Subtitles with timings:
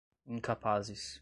[0.27, 1.19] incapazes